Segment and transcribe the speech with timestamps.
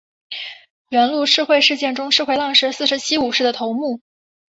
[0.89, 4.01] 元禄赤穗事件中赤穗浪士四十七武士的头目。